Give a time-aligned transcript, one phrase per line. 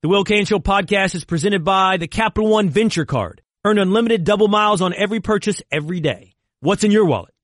[0.00, 3.42] The Will Cain Show podcast is presented by the Capital One Venture Card.
[3.64, 6.34] Earn unlimited double miles on every purchase every day.
[6.60, 7.34] What's in your wallet?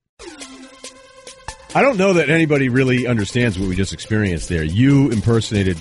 [1.75, 4.63] I don't know that anybody really understands what we just experienced there.
[4.63, 5.77] You impersonated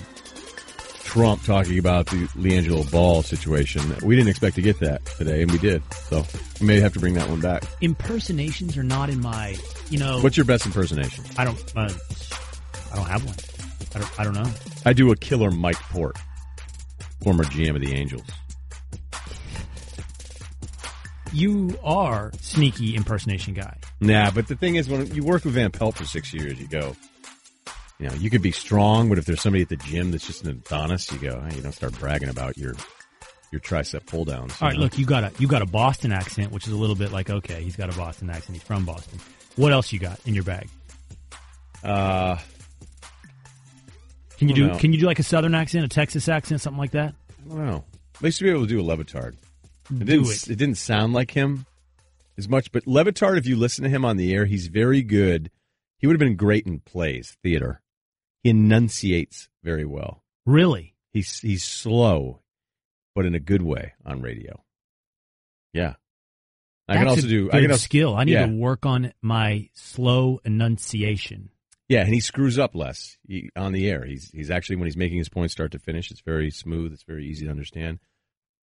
[1.04, 3.94] Trump talking about the LiAngelo Ball situation.
[4.02, 5.80] We didn't expect to get that today, and we did.
[6.08, 6.24] So
[6.60, 7.62] we may have to bring that one back.
[7.82, 9.56] Impersonations are not in my,
[9.90, 10.20] you know.
[10.20, 11.22] What's your best impersonation?
[11.38, 11.76] I don't.
[11.76, 11.88] Uh,
[12.92, 13.36] I don't have one.
[13.94, 14.20] I don't.
[14.20, 14.52] I don't know.
[14.84, 16.16] I do a killer Mike Port,
[17.24, 18.26] former GM of the Angels.
[21.32, 23.78] You are sneaky impersonation guy.
[24.00, 26.68] Nah, but the thing is, when you work with Van Pelt for six years, you
[26.68, 26.94] go,
[27.98, 30.44] you know, you could be strong, but if there's somebody at the gym that's just
[30.44, 32.74] an Adonis, you go, hey, you don't start bragging about your
[33.50, 34.60] your tricep pull downs.
[34.60, 34.82] All right, know?
[34.82, 37.30] look, you got a you got a Boston accent, which is a little bit like
[37.30, 39.18] okay, he's got a Boston accent, he's from Boston.
[39.56, 40.68] What else you got in your bag?
[41.82, 42.36] Uh,
[44.44, 44.78] Can you do know.
[44.78, 47.14] Can you do like a Southern accent, a Texas accent, something like that?
[47.46, 47.84] I don't know.
[48.22, 49.32] I used to be able to do a Le Batard.
[49.90, 50.50] It Do didn't, it.
[50.50, 51.66] it didn't sound like him
[52.36, 55.02] as much, but Le Batard, if you listen to him on the air, he's very
[55.02, 55.50] good.
[55.98, 57.80] He would have been great in plays, theater.
[58.42, 60.22] He enunciates very well.
[60.44, 60.94] Really?
[61.12, 62.40] He's he's slow,
[63.14, 64.62] but in a good way on radio.
[65.72, 65.94] Yeah,
[66.88, 67.48] I can also do.
[67.50, 68.14] I can also, skill.
[68.14, 68.46] I need yeah.
[68.46, 71.50] to work on my slow enunciation.
[71.88, 74.04] Yeah, and he screws up less he, on the air.
[74.04, 76.92] He's he's actually when he's making his points start to finish, it's very smooth.
[76.92, 77.98] It's very easy to understand.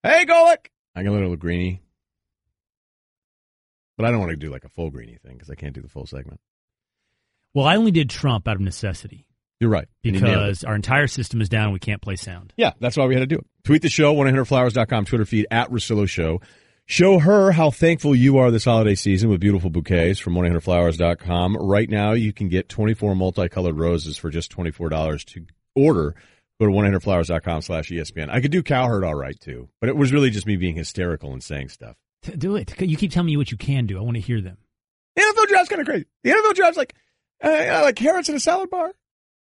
[0.02, 0.66] Hey, Golic!
[0.96, 1.80] I can let a little greeny,
[3.96, 5.80] but I don't want to do like a full greeny thing because I can't do
[5.82, 6.40] the full segment.
[7.54, 9.26] Well, I only did Trump out of necessity
[9.60, 10.36] You're right And you nailed it.
[10.38, 12.52] because our entire system is down and we can't play sound.
[12.56, 13.46] yeah, that's why we had to do it.
[13.64, 16.40] Tweet the show 100flowers.com Twitter feed at Russillo Show.
[16.86, 21.56] Show her how thankful you are this holiday season with beautiful bouquets from 100flowers.com.
[21.56, 26.14] Right now, you can get 24 multicolored roses for just $24 to order.
[26.60, 28.28] Go to 100flowers.com slash ESPN.
[28.30, 31.32] I could do cowherd all right too, but it was really just me being hysterical
[31.32, 31.96] and saying stuff.
[32.36, 32.80] Do it.
[32.80, 33.98] You keep telling me what you can do.
[33.98, 34.58] I want to hear them.
[35.16, 36.06] The NFL draft's kind of crazy.
[36.22, 36.94] The NFL draft's like,
[37.42, 38.92] uh, like carrots in a salad bar.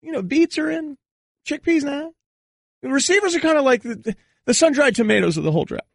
[0.03, 0.99] You know, beets are in,
[1.47, 2.13] chickpeas now.
[2.83, 5.87] The receivers are kind of like the, the sun-dried tomatoes of the whole draft.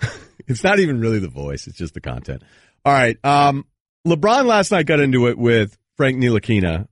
[0.46, 2.42] it's not even really the voice; it's just the content.
[2.84, 3.18] All right.
[3.24, 3.66] Um,
[4.06, 6.86] LeBron last night got into it with Frank Ntilikina,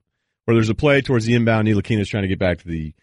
[0.45, 1.69] where there's a play towards the inbound.
[1.69, 2.95] Ntilikina's trying to get back to the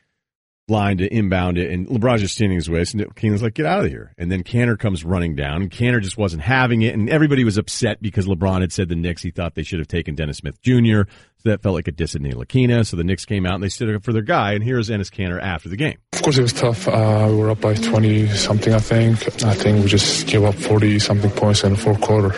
[0.68, 2.84] line to inbound it, and LeBron's just standing his way.
[2.86, 6.02] So Ntilikina's like, "Get out of here!" And then Kanter comes running down, and Kanter
[6.02, 9.32] just wasn't having it, and everybody was upset because LeBron had said the Knicks he
[9.32, 11.02] thought they should have taken Dennis Smith Jr.
[11.42, 12.86] So that felt like a diss at Ntilikina.
[12.86, 15.10] So the Knicks came out and they stood up for their guy, and here's Enes
[15.10, 15.98] Kanter after the game.
[16.12, 16.86] Of course, it was tough.
[16.86, 19.44] Uh, we were up by 20 something, I think.
[19.46, 22.36] I think we just gave up 40 something points in the fourth quarter.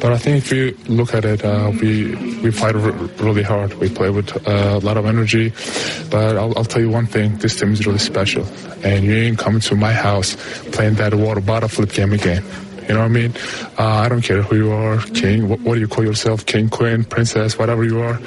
[0.00, 3.74] But I think if you look at it, uh, we we fight really hard.
[3.74, 5.52] We play with uh, a lot of energy.
[6.10, 8.46] But I'll, I'll tell you one thing: this team is really special.
[8.82, 10.36] And you ain't coming to my house
[10.72, 12.42] playing that water bottle flip game again.
[12.88, 13.34] You know what I mean?
[13.78, 15.48] Uh, I don't care who you are, king.
[15.48, 16.46] What, what do you call yourself?
[16.46, 18.18] King, queen, princess, whatever you are.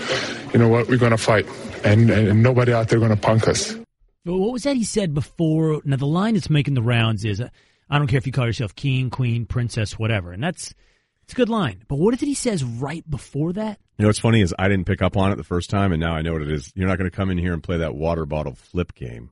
[0.54, 0.88] You know what?
[0.88, 1.48] We're gonna fight,
[1.84, 3.76] and, and nobody out there gonna punk us.
[4.24, 5.82] But what was that he said before?
[5.84, 8.76] Now the line that's making the rounds is, "I don't care if you call yourself
[8.76, 10.76] king, queen, princess, whatever," and that's
[11.24, 11.84] it's a good line.
[11.88, 13.80] But what is it he says right before that?
[13.98, 16.00] You know what's funny is I didn't pick up on it the first time, and
[16.00, 16.72] now I know what it is.
[16.76, 19.30] You're not going to come in here and play that water bottle flip game.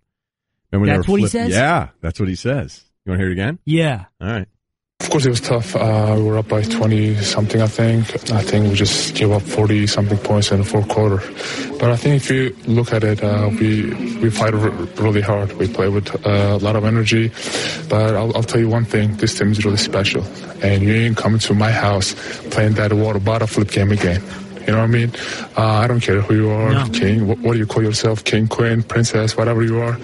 [0.72, 1.50] Remember That's were what he says?
[1.50, 2.86] Yeah, that's what he says.
[3.04, 3.60] You want to hear it again?
[3.66, 4.48] Yeah, All right.
[5.10, 5.76] Of course, it was tough.
[5.76, 8.30] Uh, we were up by 20 something, I think.
[8.32, 11.18] I think we just gave up 40 something points in the fourth quarter.
[11.80, 13.90] But I think if you look at it, uh, we
[14.22, 15.52] we fight really hard.
[15.54, 17.32] We play with uh, a lot of energy.
[17.90, 20.24] But I'll, I'll tell you one thing: this team is really special.
[20.62, 22.14] And you ain't coming to my house
[22.52, 24.22] playing that water bottle flip game again.
[24.68, 25.12] You know what I mean?
[25.58, 26.86] Uh, I don't care who you are, No.
[26.94, 27.26] king.
[27.28, 28.24] What, what do you call yourself?
[28.26, 29.98] King, queen, princess, whatever you are.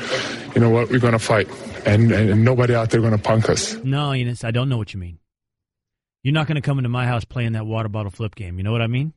[0.56, 0.90] You know what?
[0.90, 1.48] We're gonna fight,
[1.86, 3.76] and, and nobody out there gonna punk us.
[3.84, 5.20] no, Enes, I don't know what you mean.
[6.24, 8.58] You're not going to come into my house playing that water bottle flip game.
[8.58, 9.14] You know what I mean?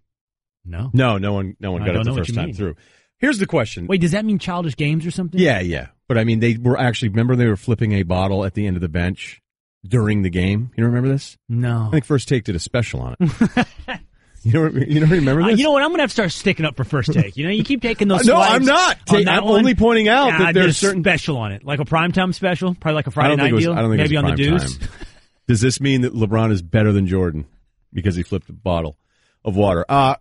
[0.66, 0.90] No.
[0.92, 2.54] No, no one, no one I got it the first time mean.
[2.54, 2.76] through.
[3.18, 3.86] Here's the question.
[3.86, 5.40] Wait, does that mean childish games or something?
[5.40, 5.86] Yeah, yeah.
[6.06, 8.76] But I mean, they were actually remember they were flipping a bottle at the end
[8.76, 9.40] of the bench
[9.86, 10.70] during the game.
[10.76, 11.38] You remember this?
[11.48, 11.86] No.
[11.88, 13.66] I think First Take did a special on it.
[14.44, 15.58] you don't, you don't remember Uh, this?
[15.58, 15.82] you know what?
[15.82, 17.36] I'm going to have to start sticking up for first take.
[17.36, 18.24] You know, you keep taking those.
[18.26, 18.98] no, I'm not.
[19.10, 19.58] on Ta- that I'm one.
[19.60, 21.02] only pointing out Yeah, that I did a there's certain.
[21.02, 23.64] special on it, like a primetime special, probably like a Friday night was.
[23.64, 24.78] deal, I don't think maybe it was on the Deuce.
[24.78, 24.88] time.
[25.48, 27.46] Does this mean that LeBron is better than Jordan
[27.92, 28.98] because he flipped a bottle
[29.44, 29.84] of water?
[29.88, 30.14] Uh,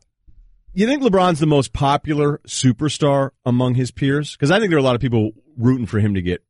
[0.73, 4.31] you think LeBron's the most popular superstar among his peers?
[4.33, 6.43] Because I think there are a lot of people rooting for him to get.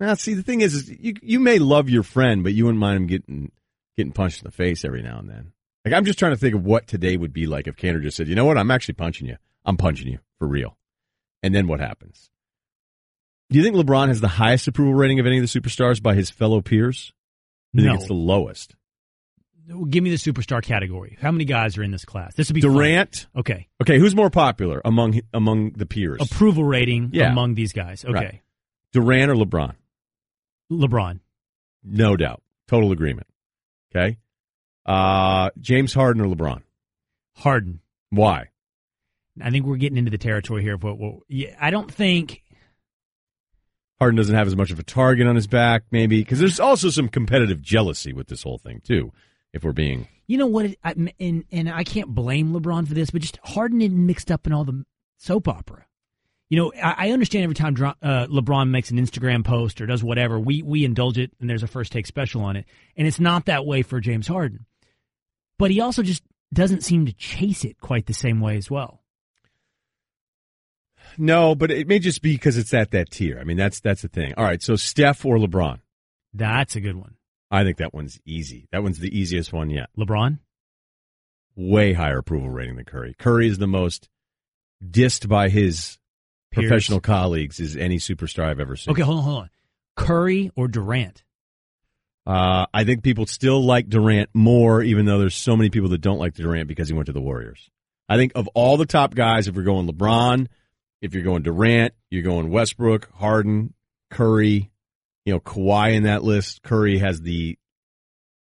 [0.00, 2.80] Now, see, the thing is, is you you may love your friend, but you wouldn't
[2.80, 3.52] mind him getting
[3.96, 5.52] getting punched in the face every now and then.
[5.84, 8.16] Like I'm just trying to think of what today would be like if Kanter just
[8.16, 8.56] said, "You know what?
[8.58, 9.36] I'm actually punching you.
[9.64, 10.76] I'm punching you for real."
[11.42, 12.30] And then what happens?
[13.50, 16.14] Do you think LeBron has the highest approval rating of any of the superstars by
[16.14, 17.12] his fellow peers?
[17.74, 17.92] Do you No.
[17.94, 18.74] think it's the lowest?
[19.90, 21.16] Give me the superstar category.
[21.20, 22.34] How many guys are in this class?
[22.34, 22.72] This would be fun.
[22.72, 23.26] Durant.
[23.36, 23.68] Okay.
[23.80, 26.20] Okay, who's more popular among among the peers?
[26.20, 27.30] Approval rating Yeah.
[27.30, 28.04] among these guys.
[28.04, 28.12] Okay.
[28.12, 28.40] Right.
[28.92, 29.74] Durant or LeBron?
[30.70, 31.20] LeBron.
[31.84, 32.42] No doubt.
[32.68, 33.26] Total agreement.
[33.94, 34.18] Okay.
[34.84, 36.62] Uh, James Harden or LeBron?
[37.34, 37.80] Harden.
[38.10, 38.48] Why?
[39.40, 42.42] I think we're getting into the territory here of what, what yeah, I don't think
[43.98, 46.90] Harden doesn't have as much of a target on his back, maybe because there's also
[46.90, 49.12] some competitive jealousy with this whole thing too.
[49.52, 50.74] If we're being You know what?
[50.82, 54.46] I, and and I can't blame LeBron for this, but just Harden isn't mixed up
[54.46, 54.84] in all the
[55.18, 55.86] soap opera.
[56.48, 60.02] You know, I, I understand every time uh, LeBron makes an Instagram post or does
[60.02, 63.20] whatever, we we indulge it, and there's a first take special on it, and it's
[63.20, 64.66] not that way for James Harden.
[65.62, 69.04] But he also just doesn't seem to chase it quite the same way as well.
[71.16, 73.38] no, but it may just be because it's at that tier.
[73.38, 74.34] I mean, that's that's the thing.
[74.36, 75.78] All right, so Steph or LeBron?
[76.34, 77.14] That's a good one.
[77.48, 78.66] I think that one's easy.
[78.72, 79.88] That one's the easiest one yet.
[79.96, 80.40] LeBron.
[81.54, 83.14] Way higher approval rating than Curry.
[83.16, 84.08] Curry is the most
[84.84, 85.96] dissed by his
[86.50, 86.66] Peers.
[86.66, 88.90] professional colleagues as any superstar I've ever seen.
[88.90, 89.50] Okay, hold on, hold on.
[89.94, 91.22] Curry or Durant?
[92.26, 96.00] Uh, I think people still like Durant more, even though there's so many people that
[96.00, 97.68] don't like Durant because he went to the Warriors.
[98.08, 100.46] I think of all the top guys, if you're going LeBron,
[101.00, 103.74] if you're going Durant, you're going Westbrook, Harden,
[104.10, 104.70] Curry,
[105.24, 106.62] you know, Kawhi in that list.
[106.62, 107.58] Curry has the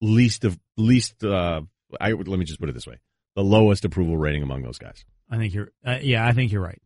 [0.01, 1.23] least of least.
[1.23, 1.61] Uh,
[1.99, 2.99] I let me just put it this way:
[3.35, 5.03] the lowest approval rating among those guys.
[5.29, 6.81] I think you're, uh, yeah, I think you're right.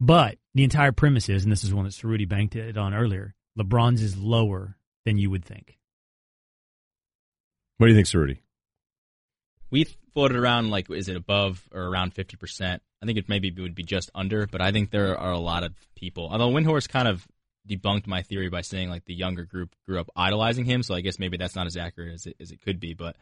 [0.00, 3.34] But the entire premise is, and this is one that Cerruti banked it on earlier,
[3.58, 5.77] LeBron's is lower than you would think.
[7.78, 8.38] What do you think, Cerruti?
[9.70, 12.80] We floated around like, is it above or around 50%?
[13.00, 15.62] I think it maybe would be just under, but I think there are a lot
[15.62, 16.28] of people.
[16.30, 17.26] Although Windhorst kind of
[17.68, 21.02] debunked my theory by saying like the younger group grew up idolizing him, so I
[21.02, 22.94] guess maybe that's not as accurate as it, as it could be.
[22.94, 23.16] But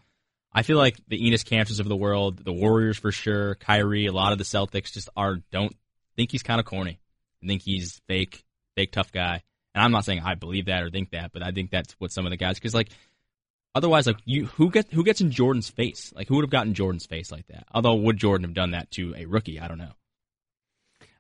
[0.53, 4.13] I feel like the Enes Kanters of the world, the Warriors for sure, Kyrie, a
[4.13, 5.77] lot of the Celtics just are don't
[6.17, 6.99] think he's kind of corny.
[7.43, 8.43] I think he's fake,
[8.75, 9.43] fake tough guy.
[9.75, 12.11] And I'm not saying I believe that or think that, but I think that's what
[12.11, 12.89] some of the guys because like
[13.77, 16.11] Otherwise, like you, who get who gets in Jordan's face?
[16.17, 17.67] Like who would have gotten Jordan's face like that?
[17.75, 19.61] Although would Jordan have done that to a rookie?
[19.61, 19.93] I don't know.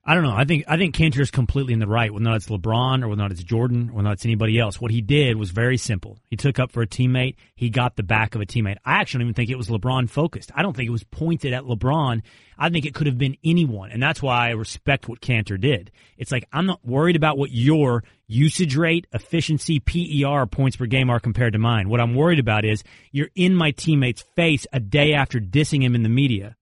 [0.08, 0.37] I don't know.
[0.37, 2.12] I think I think Kanter is completely in the right.
[2.12, 4.81] Whether not it's LeBron or whether not it's Jordan or whether not it's anybody else.
[4.81, 6.20] What he did was very simple.
[6.31, 7.35] He took up for a teammate.
[7.56, 8.76] He got the back of a teammate.
[8.85, 10.53] I actually don't even think it was LeBron focused.
[10.55, 12.23] I don't think it was pointed at LeBron.
[12.56, 15.91] I think it could have been anyone, and that's why I respect what Kanter did.
[16.17, 21.11] It's like I'm not worried about what your usage rate, efficiency, PER points per game
[21.11, 21.88] are compared to mine.
[21.88, 25.97] What I'm worried about is you're in my teammate's face a day after dissing him
[25.97, 26.55] in the media.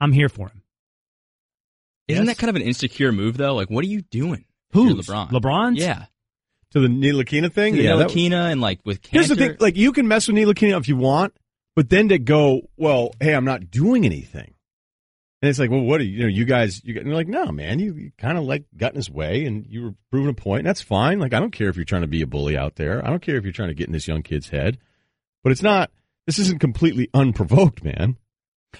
[0.00, 0.62] I'm here for him.
[2.08, 2.36] Isn't Yes.
[2.36, 3.54] that kind of an insecure move though?
[3.54, 4.44] Like what are you doing?
[4.70, 5.30] if you're Who's LeBron?
[5.30, 5.78] LeBron's?
[5.78, 6.06] Yeah.
[6.72, 7.74] To the Ntilikina thing?
[7.76, 7.96] The yeah.
[7.96, 10.88] that- Ntilikina and like with Here's the thing: like you can mess with Ntilikina if
[10.88, 11.34] you want,
[11.74, 14.54] but then to go, well, hey, I'm not doing anything,
[15.42, 16.16] and it's like, well, what are you?
[16.18, 18.64] You know, you guys, you, and they're like, no, man, you, you kind of like
[18.76, 20.60] got in his way, and you were proving a point.
[20.60, 21.18] And that's fine.
[21.18, 23.04] Like, I don't care if you're trying to be a bully out there.
[23.04, 24.78] I don't care if you're trying to get in this young kid's head,
[25.42, 25.90] but it's not.
[26.26, 28.16] This isn't completely unprovoked, man.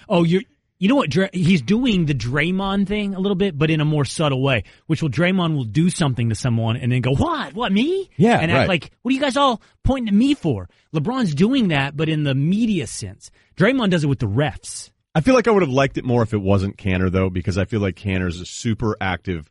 [0.08, 0.42] Oh, you're.
[0.78, 1.08] You know what?
[1.08, 4.64] Dra- he's doing the Draymond thing a little bit, but in a more subtle way.
[4.86, 7.54] Which will Draymond will do something to someone and then go, "What?
[7.54, 8.60] What me?" Yeah, and right.
[8.60, 12.08] act like, "What are you guys all pointing to me for?" LeBron's doing that, but
[12.08, 13.30] in the media sense.
[13.56, 14.90] Draymond does it with the refs.
[15.14, 17.56] I feel like I would have liked it more if it wasn't Kanter though, because
[17.56, 19.50] I feel like Kanter's a super active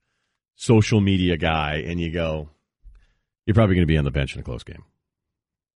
[0.56, 2.50] social media guy, and you go,
[3.46, 4.84] you're probably going to be on the bench in a close game.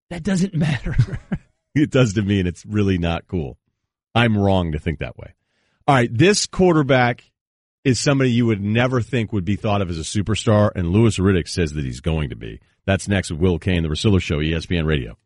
[0.09, 0.95] That doesn't matter.
[1.75, 3.57] it does to me, and it's really not cool.
[4.13, 5.33] I'm wrong to think that way.
[5.87, 7.23] All right, this quarterback
[7.85, 11.17] is somebody you would never think would be thought of as a superstar, and Louis
[11.17, 12.59] Riddick says that he's going to be.
[12.85, 15.17] That's next with Will Cain, the Russillo Show, ESPN Radio.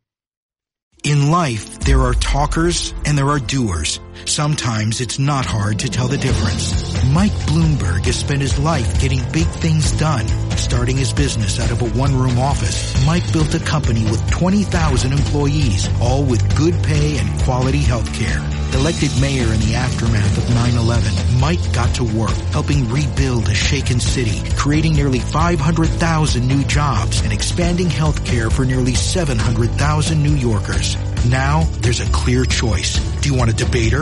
[1.02, 3.98] In life, there are talkers and there are doers.
[4.24, 6.92] Sometimes it's not hard to tell the difference.
[7.12, 10.26] Mike Bloomberg has spent his life getting big things done.
[10.56, 15.88] Starting his business out of a one-room office, Mike built a company with 20,000 employees,
[16.00, 18.40] all with good pay and quality health care.
[18.74, 24.00] Elected mayor in the aftermath of 9-11, Mike got to work helping rebuild a shaken
[24.00, 30.96] city, creating nearly 500,000 new jobs and expanding health care for nearly 700,000 New Yorkers.
[31.28, 32.98] Now, there's a clear choice.
[33.20, 34.01] Do you want a debater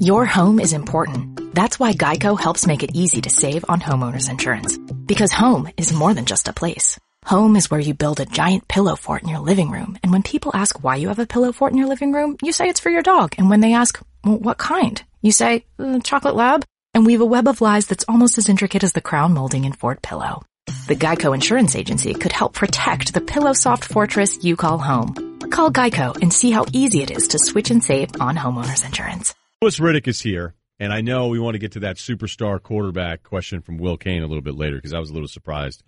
[0.00, 1.52] Your home is important.
[1.56, 4.78] That's why Geico helps make it easy to save on homeowners insurance.
[4.78, 7.00] Because home is more than just a place.
[7.24, 9.98] Home is where you build a giant pillow fort in your living room.
[10.04, 12.52] And when people ask why you have a pillow fort in your living room, you
[12.52, 13.34] say it's for your dog.
[13.38, 15.02] And when they ask, well, what kind?
[15.20, 16.64] You say, uh, chocolate lab.
[16.94, 19.72] And weave a web of lies that's almost as intricate as the crown molding in
[19.72, 20.44] Fort Pillow.
[20.86, 25.40] The Geico Insurance Agency could help protect the pillow soft fortress you call home.
[25.50, 29.34] Call Geico and see how easy it is to switch and save on homeowners insurance.
[29.60, 33.24] Louis Riddick is here, and I know we want to get to that superstar quarterback
[33.24, 35.82] question from Will Cain a little bit later because I was a little surprised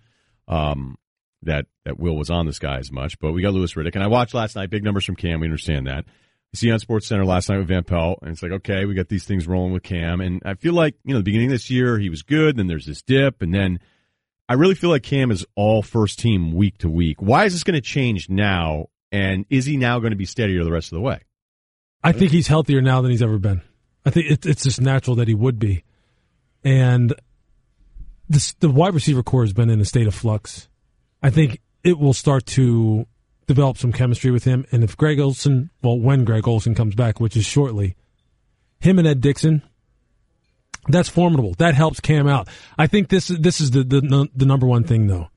[0.48, 0.98] um,
[1.42, 3.20] that that Will was on this guy as much.
[3.20, 4.70] But we got Louis Riddick, and I watched last night.
[4.70, 5.38] Big numbers from Cam.
[5.38, 6.04] We understand that.
[6.52, 8.94] You see on Sports Center last night with Van Pelt, and it's like, okay, we
[8.94, 11.52] got these things rolling with Cam, and I feel like you know the beginning of
[11.52, 13.78] this year he was good, then there's this dip, and then
[14.48, 17.22] I really feel like Cam is all first team week to week.
[17.22, 18.86] Why is this going to change now?
[19.12, 21.20] And is he now going to be steadier the rest of the way?
[22.02, 23.62] I think he's healthier now than he's ever been.
[24.04, 25.84] I think it, it's just natural that he would be.
[26.64, 27.14] And
[28.28, 30.68] this, the wide receiver corps has been in a state of flux.
[31.22, 33.06] I think it will start to
[33.46, 34.64] develop some chemistry with him.
[34.72, 37.96] And if Greg Olsen, well, when Greg Olsen comes back, which is shortly,
[38.78, 39.62] him and Ed Dickson,
[40.88, 41.54] that's formidable.
[41.58, 42.48] That helps Cam out.
[42.78, 45.28] I think this this is the the, the number one thing though.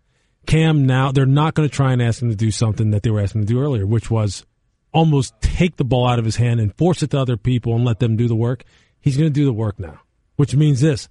[0.46, 3.10] Cam now they're not going to try and ask him to do something that they
[3.10, 4.46] were asking to do earlier, which was
[4.94, 7.84] almost take the ball out of his hand and force it to other people and
[7.84, 8.64] let them do the work.
[9.02, 10.00] He's going to do the work now,
[10.36, 11.10] which means this: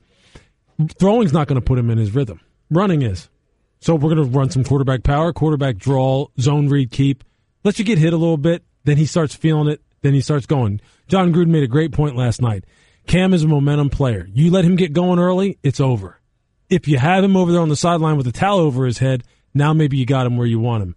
[0.98, 2.40] throwing's not going to put him in his rhythm.
[2.70, 3.28] Running is.
[3.80, 7.24] So we're going to run some quarterback power, quarterback draw, zone read, keep.
[7.64, 10.46] Let you get hit a little bit, then he starts feeling it, then he starts
[10.46, 10.80] going.
[11.08, 12.64] Jon Gruden made a great point last night.
[13.06, 14.28] Cam is a momentum player.
[14.32, 16.20] You let him get going early, it's over.
[16.70, 19.24] If you have him over there on the sideline with a towel over his head,
[19.52, 20.96] now maybe you got him where you want him.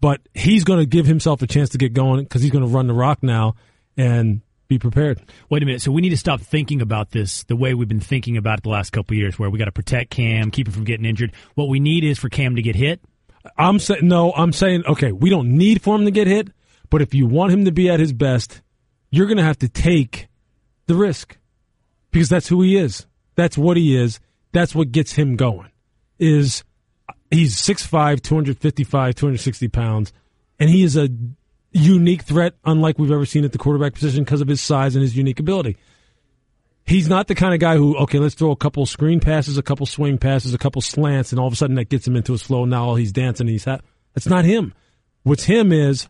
[0.00, 2.70] But he's going to give himself a chance to get going because he's going to
[2.70, 3.54] run the rock now
[3.96, 5.20] and be prepared.
[5.48, 5.82] Wait a minute.
[5.82, 8.62] So we need to stop thinking about this the way we've been thinking about it
[8.64, 11.06] the last couple of years, where we got to protect Cam, keep him from getting
[11.06, 11.32] injured.
[11.54, 13.00] What we need is for Cam to get hit.
[13.56, 14.32] I'm saying no.
[14.32, 15.12] I'm saying okay.
[15.12, 16.48] We don't need for him to get hit,
[16.90, 18.60] but if you want him to be at his best,
[19.10, 20.28] you're going to have to take
[20.86, 21.36] the risk
[22.10, 23.06] because that's who he is.
[23.36, 24.18] That's what he is.
[24.52, 25.70] That's what gets him going.
[26.18, 26.64] Is
[27.30, 30.12] he's 6'5", 255, 260 pounds,
[30.58, 31.08] and he is a
[31.72, 35.02] unique threat, unlike we've ever seen at the quarterback position because of his size and
[35.02, 35.76] his unique ability.
[36.86, 39.62] He's not the kind of guy who, okay, let's throw a couple screen passes, a
[39.62, 42.32] couple swing passes, a couple slants, and all of a sudden that gets him into
[42.32, 42.64] his flow.
[42.64, 43.48] Now he's dancing.
[43.48, 43.80] He's ha-
[44.14, 44.72] that's not him.
[45.24, 46.08] What's him is,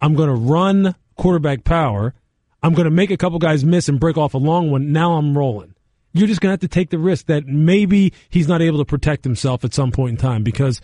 [0.00, 2.14] I'm going to run quarterback power.
[2.62, 4.92] I'm going to make a couple guys miss and break off a long one.
[4.92, 5.74] Now I'm rolling.
[6.18, 8.84] You're just going to have to take the risk that maybe he's not able to
[8.84, 10.80] protect himself at some point in time because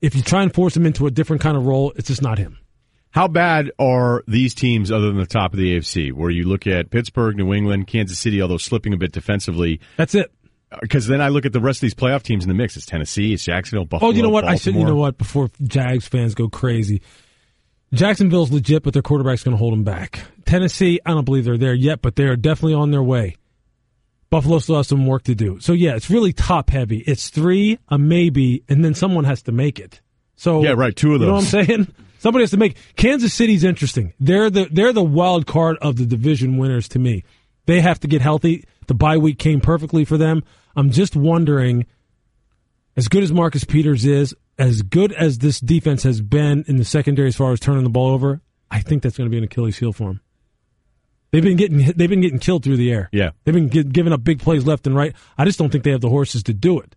[0.00, 2.38] if you try and force him into a different kind of role, it's just not
[2.38, 2.58] him.
[3.10, 6.66] How bad are these teams other than the top of the AFC, where you look
[6.66, 9.80] at Pittsburgh, New England, Kansas City, although slipping a bit defensively?
[9.96, 10.32] That's it.
[10.72, 12.76] Uh, because then I look at the rest of these playoff teams in the mix.
[12.76, 14.10] It's Tennessee, it's Jacksonville, Buffalo.
[14.10, 14.42] Oh, you know what?
[14.42, 14.54] Baltimore.
[14.54, 15.16] I said, you know what?
[15.16, 17.02] Before Jags fans go crazy,
[17.92, 20.20] Jacksonville's legit, but their quarterback's going to hold them back.
[20.44, 23.36] Tennessee, I don't believe they're there yet, but they are definitely on their way.
[24.34, 25.60] Buffalo still has some work to do.
[25.60, 27.04] So yeah, it's really top heavy.
[27.06, 30.00] It's three, a maybe, and then someone has to make it.
[30.34, 31.52] So Yeah, right, two of You know those.
[31.52, 31.94] what I'm saying?
[32.18, 32.76] Somebody has to make.
[32.96, 34.12] Kansas City's interesting.
[34.18, 37.22] They're the they're the wild card of the division winners to me.
[37.66, 38.64] They have to get healthy.
[38.88, 40.42] The bye week came perfectly for them.
[40.74, 41.86] I'm just wondering,
[42.96, 46.84] as good as Marcus Peters is, as good as this defense has been in the
[46.84, 49.44] secondary as far as turning the ball over, I think that's going to be an
[49.44, 50.20] Achilles heel for them.
[51.34, 53.08] They've been getting they've been getting killed through the air.
[53.12, 53.30] Yeah.
[53.42, 55.12] they've been gi- giving up big plays left and right.
[55.36, 56.94] I just don't think they have the horses to do it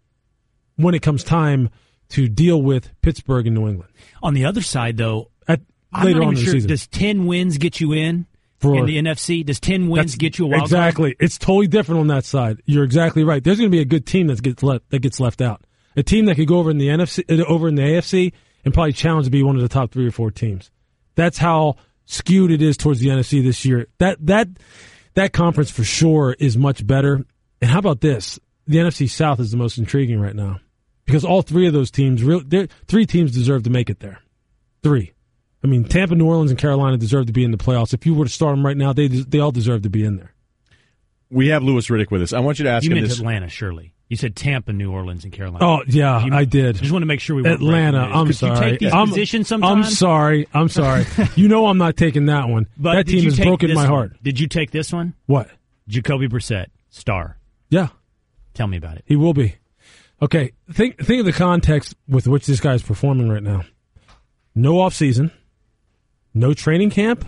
[0.76, 1.72] when it comes time
[2.10, 3.92] to deal with Pittsburgh and New England.
[4.22, 6.54] On the other side, though, At, I'm later not on even in the sure.
[6.54, 6.70] season.
[6.70, 8.28] Does ten wins get you in
[8.60, 9.44] For- in the NFC?
[9.44, 10.66] Does ten wins get you a wild card?
[10.70, 11.16] exactly.
[11.20, 12.62] It's totally different on that side.
[12.66, 13.44] You're exactly right.
[13.44, 15.64] There's going to be a good team that gets left that gets left out.
[15.96, 18.72] A team that could go over in the NFC, uh, over in the AFC, and
[18.72, 20.70] probably challenge to be one of the top three or four teams.
[21.16, 21.78] That's how
[22.08, 23.86] skewed it is towards the NFC this year.
[24.00, 24.48] That that
[25.14, 27.24] that conference for sure is much better.
[27.62, 28.40] And how about this?
[28.66, 30.60] The NFC South is the most intriguing right now
[31.06, 32.42] because all three of those teams, real,
[32.88, 34.20] three teams deserve to make it there.
[34.84, 35.14] Three.
[35.64, 37.94] I mean, Tampa, New Orleans, and Carolina deserve to be in the playoffs.
[37.94, 40.18] If you were to start them right now, they they all deserve to be in
[40.18, 40.34] there.
[41.30, 42.32] We have Louis Riddick with us.
[42.32, 43.20] I want you to ask You him meant this.
[43.20, 43.94] Atlanta, surely.
[44.10, 45.66] You said Tampa, New Orleans, and Carolina.
[45.66, 46.78] Oh yeah, You- I did.
[46.78, 48.08] I Just want to make sure we Atlanta.
[48.08, 48.16] news.
[48.16, 48.54] I'm sorry.
[48.66, 50.48] You take these I'm, positions I'm sorry.
[50.54, 51.06] I'm sorry.
[51.36, 52.68] you know I'm not taking that one.
[52.78, 53.88] But that team has broken my one?
[53.88, 54.14] heart.
[54.24, 55.14] Did you take this one?
[55.26, 55.50] What?
[55.90, 57.38] Jacoby Brissett, star.
[57.70, 57.88] Yeah,
[58.54, 59.04] Tell me about it.
[59.06, 59.56] he will be.
[60.22, 63.64] Okay, think think of the context with which this guy is performing right now.
[64.56, 65.32] No off season,
[66.34, 67.26] no training camp,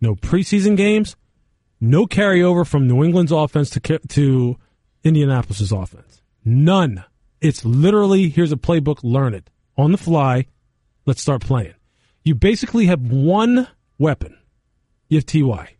[0.00, 1.14] no preseason games,
[1.80, 4.56] no carryover from New England's offense to to
[5.04, 6.21] Indianapolis's offense.
[6.44, 7.04] None.
[7.40, 10.46] It's literally here's a playbook, learn it on the fly.
[11.06, 11.74] Let's start playing.
[12.24, 13.68] You basically have one
[13.98, 14.38] weapon.
[15.08, 15.76] You have Ty.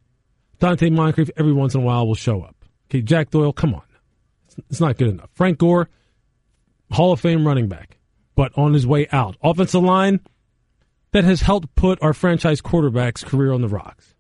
[0.59, 2.57] Donte Moncrief every once in a while will show up.
[2.89, 3.83] Okay, Jack Doyle, come on,
[4.69, 5.31] it's not good enough.
[5.33, 5.89] Frank Gore,
[6.91, 7.99] Hall of Fame running back,
[8.35, 9.37] but on his way out.
[9.43, 10.21] Offensive line
[11.13, 14.15] that has helped put our franchise quarterback's career on the rocks.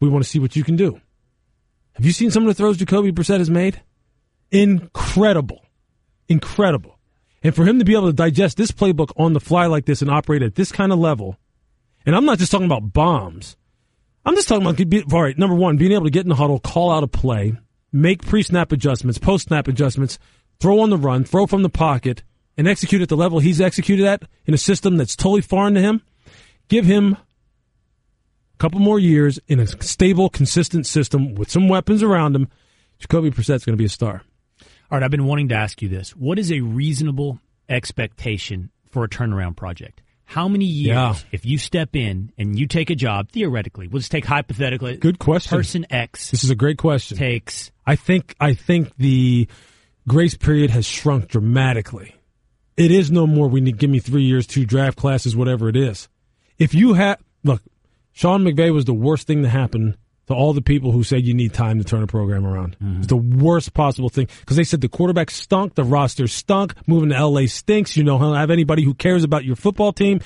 [0.00, 1.00] We want to see what you can do.
[1.92, 3.80] Have you seen some of the throws Jacoby Brissett has made?
[4.50, 5.64] Incredible.
[6.28, 6.98] Incredible.
[7.42, 10.02] And for him to be able to digest this playbook on the fly like this
[10.02, 11.38] and operate at this kind of level,
[12.04, 13.56] and I'm not just talking about bombs.
[14.24, 16.58] I'm just talking about, all right, number one, being able to get in the huddle,
[16.58, 17.54] call out a play,
[17.92, 20.18] make pre snap adjustments, post snap adjustments,
[20.60, 22.22] throw on the run, throw from the pocket,
[22.56, 25.80] and execute at the level he's executed at in a system that's totally foreign to
[25.80, 26.02] him.
[26.68, 32.36] Give him a couple more years in a stable, consistent system with some weapons around
[32.36, 32.48] him.
[32.98, 34.22] Jacoby Brissett's going to be a star.
[34.90, 36.16] All right, I've been wanting to ask you this.
[36.16, 40.02] What is a reasonable expectation for a turnaround project?
[40.24, 41.14] How many years, yeah.
[41.30, 44.96] if you step in and you take a job, theoretically, we'll just take hypothetically.
[44.96, 45.56] Good question.
[45.56, 46.32] Person X.
[46.32, 47.18] This is a great question.
[47.18, 47.70] Takes.
[47.86, 48.34] I think.
[48.40, 49.48] I think the
[50.08, 52.16] grace period has shrunk dramatically.
[52.76, 53.46] It is no more.
[53.46, 56.08] We need give me three years, two draft classes, whatever it is.
[56.58, 57.62] If you have look,
[58.12, 59.96] Sean McVay was the worst thing to happen
[60.30, 62.76] to all the people who said you need time to turn a program around.
[62.78, 62.98] Mm-hmm.
[62.98, 67.10] It's the worst possible thing because they said the quarterback stunk, the roster stunk, moving
[67.10, 67.96] to LA stinks.
[67.96, 70.20] You don't have anybody who cares about your football team.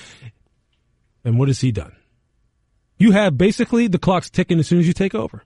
[1.23, 1.95] And what has he done?
[2.97, 5.43] You have basically the clock's ticking as soon as you take over.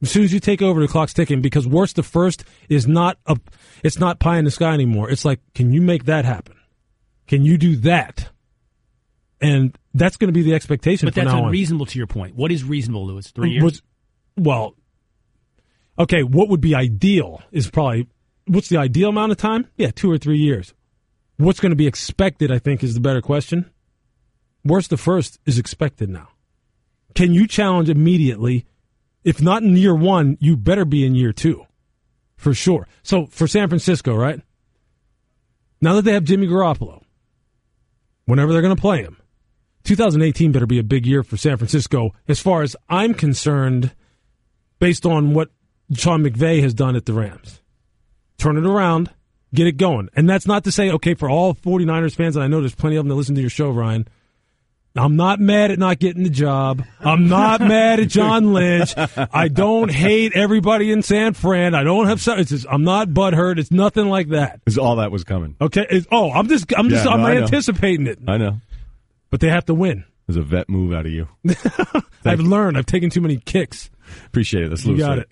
[0.00, 3.18] As soon as you take over, the clock's ticking because worst to first is not
[3.26, 3.38] a,
[3.84, 5.10] it's not pie in the sky anymore.
[5.10, 6.56] It's like, can you make that happen?
[7.28, 8.30] Can you do that?
[9.40, 11.06] And that's going to be the expectation.
[11.06, 11.88] But that's unreasonable on.
[11.88, 12.34] to your point.
[12.34, 13.30] What is reasonable, Louis?
[13.30, 13.62] Three mm, years.
[13.62, 13.82] Was,
[14.36, 14.74] well,
[15.98, 16.22] okay.
[16.22, 18.08] What would be ideal is probably
[18.46, 19.68] what's the ideal amount of time?
[19.76, 20.74] Yeah, two or three years.
[21.36, 22.50] What's going to be expected?
[22.50, 23.70] I think is the better question.
[24.64, 26.28] Worst the first is expected now.
[27.14, 28.66] Can you challenge immediately?
[29.24, 31.66] If not in year one, you better be in year two,
[32.36, 32.88] for sure.
[33.02, 34.40] So for San Francisco, right?
[35.80, 37.02] Now that they have Jimmy Garoppolo,
[38.24, 39.16] whenever they're going to play him,
[39.84, 43.92] 2018 better be a big year for San Francisco as far as I'm concerned,
[44.78, 45.50] based on what
[45.94, 47.60] Sean McVay has done at the Rams.
[48.38, 49.10] Turn it around,
[49.54, 50.08] get it going.
[50.14, 52.96] And that's not to say, okay, for all 49ers fans, and I know there's plenty
[52.96, 54.08] of them that listen to your show, Ryan.
[54.94, 56.84] I'm not mad at not getting the job.
[57.00, 58.92] I'm not mad at John Lynch.
[58.96, 61.74] I don't hate everybody in San Fran.
[61.74, 62.22] I don't have.
[62.38, 63.58] It's just, I'm not butthurt.
[63.58, 64.60] It's nothing like that.
[64.66, 65.56] Is all that was coming?
[65.62, 65.86] Okay.
[65.88, 66.70] It's, oh, I'm just.
[66.76, 67.06] I'm just.
[67.06, 68.18] I'm anticipating it.
[68.28, 68.58] I know
[69.32, 70.04] but they have to win.
[70.26, 71.26] There's a vet move out of you.
[72.24, 72.76] I've learned.
[72.76, 73.90] I've taken too many kicks.
[74.26, 74.68] Appreciate it.
[74.68, 75.28] That's you got it.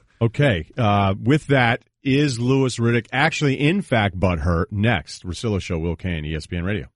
[0.20, 0.66] okay.
[0.76, 4.66] Uh, with that, is Louis Riddick actually, in fact, butthurt?
[4.72, 6.88] Next, Russillo Show, Will Cain, ESPN Radio.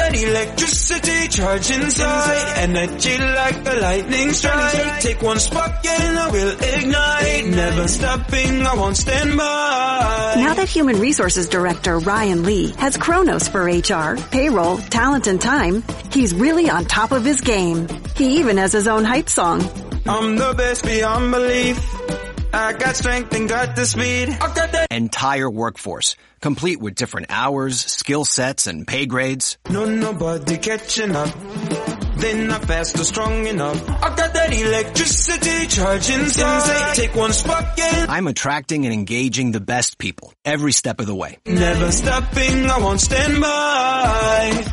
[0.00, 5.00] I got that electricity charge inside, energy like a lightning strike.
[5.00, 7.46] Take one spark and I will ignite.
[7.46, 10.34] Never stopping, I won't stand by.
[10.36, 15.82] Now that Human Resources Director Ryan Lee has Kronos for HR, payroll, talent, and time,
[16.12, 17.88] he's really on top of his game.
[18.16, 19.60] He even has his own hype song.
[20.06, 21.78] I'm the best beyond belief.
[22.52, 24.28] I got strength and got the speed.
[24.30, 29.58] I've got that entire workforce, complete with different hours, skill sets, and pay grades.
[29.68, 31.30] No, nobody catching up.
[32.16, 33.88] They're not fast or strong enough.
[33.88, 36.94] I got that electricity charging inside.
[36.94, 41.14] Take one spark and I'm attracting and engaging the best people every step of the
[41.14, 41.38] way.
[41.46, 44.64] Never stopping, I won't stand by.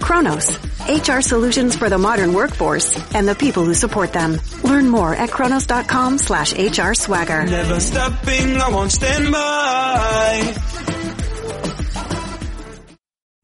[0.00, 4.38] Kronos, HR solutions for the modern workforce and the people who support them.
[4.62, 7.44] Learn more at kronos.com slash HR swagger.
[7.44, 10.83] Never stopping, I won't stand by.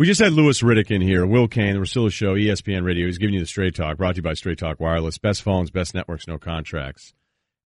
[0.00, 3.04] We just had Louis Riddick in here, Will Cain, the Russillo Show, ESPN Radio.
[3.04, 5.18] He's giving you the Straight Talk, brought to you by Straight Talk Wireless.
[5.18, 7.12] Best phones, best networks, no contracts.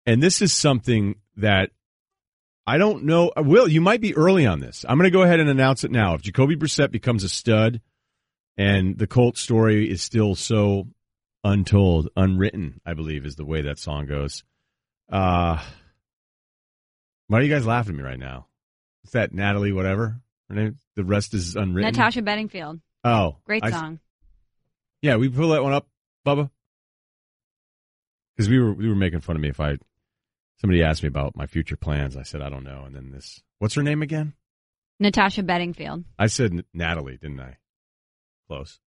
[0.06, 1.72] And this is something that
[2.66, 3.32] I don't know.
[3.36, 4.82] Will, you might be early on this.
[4.88, 6.14] I'm going to go ahead and announce it now.
[6.14, 7.82] If Jacoby Brissett becomes a stud,
[8.56, 10.86] and the Colt story is still so
[11.44, 14.42] untold, unwritten, I believe is the way that song goes.
[15.12, 15.62] Uh,
[17.26, 18.46] why are you guys laughing at me right now?
[19.04, 20.22] Is that Natalie, whatever?
[20.48, 20.78] Her name?
[20.96, 21.92] The rest is unwritten.
[21.92, 22.81] Natasha Bedingfield.
[23.05, 23.37] Oh.
[23.44, 24.00] Great song.
[24.02, 24.07] I,
[25.00, 25.88] yeah, we pull that one up,
[26.26, 26.50] Bubba.
[28.37, 29.76] Because we were we were making fun of me if I
[30.62, 32.16] Somebody asked me about my future plans.
[32.16, 32.85] I said I don't know.
[32.87, 34.35] And then this, what's her name again?
[35.00, 36.05] Natasha Bedingfield.
[36.16, 37.57] I said N- Natalie, didn't I?
[38.46, 38.78] Close.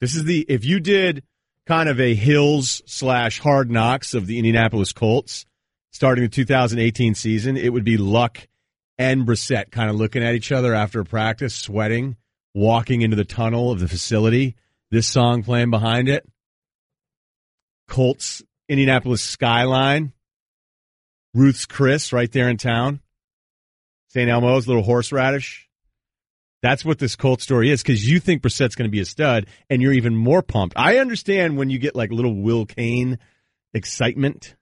[0.00, 1.22] This is the if you did
[1.66, 5.46] kind of a Hills slash Hard Knocks of the Indianapolis Colts
[5.92, 8.46] starting the 2018 season, it would be Luck
[9.02, 12.16] and Brissett kind of looking at each other after practice, sweating,
[12.54, 14.54] walking into the tunnel of the facility.
[14.92, 16.24] This song playing behind it.
[17.88, 20.12] Colts Indianapolis skyline.
[21.34, 23.00] Ruth's Chris right there in town.
[24.10, 24.30] St.
[24.30, 25.68] Elmo's little horseradish.
[26.62, 29.46] That's what this Colt story is because you think Brissett's going to be a stud
[29.68, 30.76] and you're even more pumped.
[30.76, 33.18] I understand when you get like little Will Cain
[33.74, 34.54] excitement,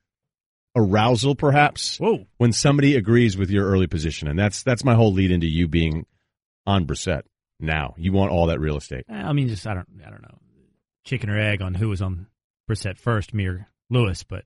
[0.77, 1.99] arousal perhaps.
[1.99, 2.27] Whoa.
[2.39, 4.29] When somebody agrees with your early position.
[4.29, 6.07] And that's that's my whole lead into you being
[6.67, 7.23] on Brissett
[7.59, 7.95] now.
[7.97, 9.05] You want all that real estate.
[9.09, 10.39] Eh, I mean, just I don't, I don't know,
[11.05, 12.27] chicken or egg on who was on
[12.69, 14.23] Brissett first, me or Louis.
[14.23, 14.45] But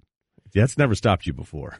[0.55, 1.77] That's never stopped you before.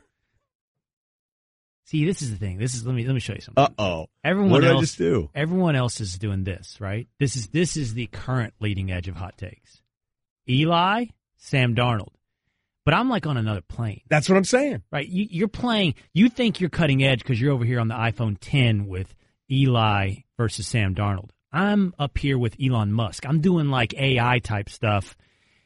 [1.87, 2.59] see, this is the thing.
[2.59, 3.65] This is let me let me show you something.
[3.65, 4.07] Uh oh.
[4.23, 5.31] Everyone What did else, I just do?
[5.35, 7.07] Everyone else is doing this, right?
[7.19, 9.81] This is this is the current leading edge of hot takes.
[10.49, 11.07] Eli,
[11.39, 12.13] Sam Darnold.
[12.85, 14.03] But I'm like on another plane.
[14.11, 14.83] That's what I'm saying.
[14.93, 15.09] Right?
[15.09, 15.95] You, you're playing.
[16.13, 19.15] You think you're cutting edge because you're over here on the iPhone 10 with
[19.51, 21.31] Eli versus Sam Darnold.
[21.53, 23.25] I'm up here with Elon Musk.
[23.27, 25.17] I'm doing like AI type stuff.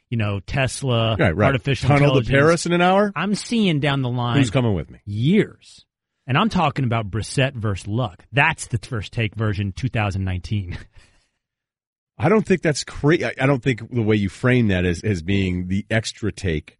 [0.09, 1.47] You know, Tesla, Right, right.
[1.47, 2.29] artificial Tunnel to intelligence.
[2.31, 3.11] Paris in an hour?
[3.15, 4.37] I'm seeing down the line.
[4.37, 4.99] Who's coming with me?
[5.05, 5.85] Years.
[6.25, 8.25] And I'm talking about Brissett versus Luck.
[8.31, 10.77] That's the first take version 2019.
[12.17, 13.23] I don't think that's crazy.
[13.25, 16.77] I don't think the way you frame that as, as being the extra take.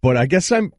[0.00, 0.72] But I guess I'm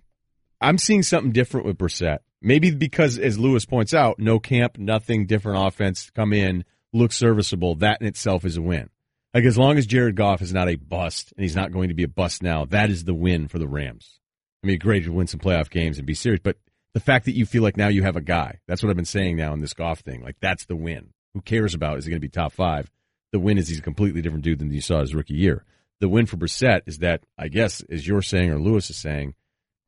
[0.62, 2.20] I'm seeing something different with Brissett.
[2.42, 7.76] Maybe because, as Louis points out, no camp, nothing, different offense, come in, look serviceable.
[7.76, 8.90] That in itself is a win.
[9.34, 11.94] Like as long as Jared Goff is not a bust, and he's not going to
[11.96, 14.20] be a bust now, that is the win for the Rams.
[14.64, 16.58] I mean, great to win some playoff games and be serious, but
[16.94, 19.06] the fact that you feel like now you have a guy, that's what I've been
[19.06, 20.22] saying now in this Goff thing.
[20.22, 21.14] Like that's the win.
[21.34, 22.90] Who cares about is he going to be top five?
[23.32, 25.64] The win is he's a completely different dude than you saw his rookie year.
[26.00, 29.36] The win for Brissett is that I guess, as you're saying or Louis is saying,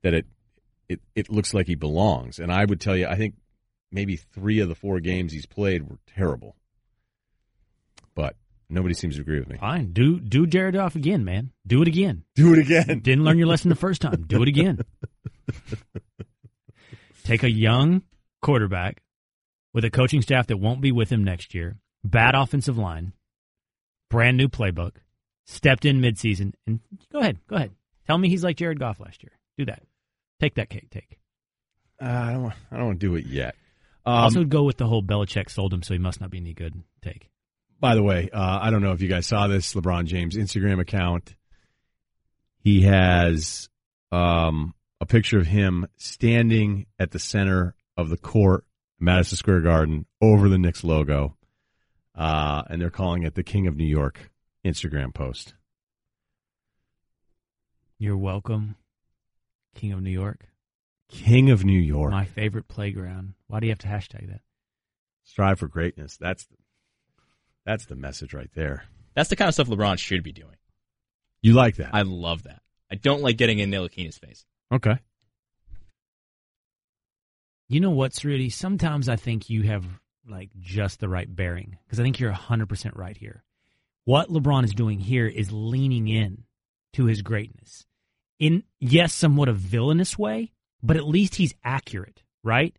[0.04, 0.26] that it
[0.90, 2.40] it it looks like he belongs.
[2.40, 3.36] And I would tell you, I think
[3.92, 6.56] maybe three of the four games he's played were terrible.
[8.14, 8.36] But
[8.70, 9.58] nobody seems to agree with me.
[9.58, 9.94] Fine.
[9.94, 11.52] Do do Jared Goff again, man.
[11.66, 12.24] Do it again.
[12.36, 13.00] Do it again.
[13.04, 14.26] Didn't learn your lesson the first time.
[14.28, 14.82] Do it again.
[17.24, 18.02] Take a young
[18.42, 19.02] quarterback
[19.74, 23.14] with a coaching staff that won't be with him next year, bad offensive line,
[24.10, 24.96] brand new playbook,
[25.46, 26.80] stepped in midseason, and
[27.12, 27.72] go ahead, go ahead.
[28.08, 29.32] Tell me he's like Jared Goff last year.
[29.58, 29.84] Do that.
[30.40, 30.90] Take that cake.
[30.90, 31.20] Take.
[32.02, 32.54] Uh, I don't.
[32.72, 33.56] I don't want to do it yet.
[34.06, 36.54] Um, also, go with the whole Belichick sold him, so he must not be any
[36.54, 36.74] good.
[37.02, 37.30] Take.
[37.80, 40.80] By the way, uh, I don't know if you guys saw this LeBron James Instagram
[40.80, 41.36] account.
[42.60, 43.70] He has
[44.12, 48.66] um, a picture of him standing at the center of the court,
[49.00, 51.38] Madison Square Garden, over the Knicks logo,
[52.16, 54.31] uh, and they're calling it the King of New York
[54.66, 55.54] Instagram post.
[57.98, 58.76] You're welcome,
[59.76, 60.48] King of New York.
[61.10, 62.12] King of New York.
[62.12, 63.34] My favorite playground.
[63.48, 64.42] Why do you have to hashtag that?
[65.24, 66.18] Strive for greatness.
[66.18, 66.48] That's
[67.66, 68.86] that's the message right there.
[69.16, 70.56] That's the kind of stuff LeBron should be doing.
[71.42, 71.90] You like that?
[71.94, 72.62] I love that.
[72.90, 74.46] I don't like getting in Ntilikina's face.
[74.72, 74.98] Okay.
[77.68, 78.50] You know what's really?
[78.50, 79.86] Sometimes I think you have
[80.28, 83.44] like just the right bearing because I think you're 100% right here.
[84.06, 86.44] What LeBron is doing here is leaning in
[86.94, 87.86] to his greatness
[88.40, 92.76] in, yes, somewhat a villainous way, but at least he's accurate, right?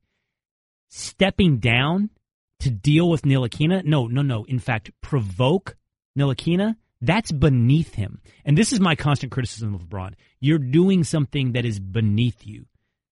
[0.91, 2.11] Stepping down
[2.59, 4.45] to deal with Ntilikina, no, no, no.
[4.45, 5.77] In fact, provoke
[6.19, 8.21] Ntilikina, that's beneath him.
[8.45, 10.15] And this is my constant criticism of LeBron.
[10.41, 12.67] You're doing something that is beneath you.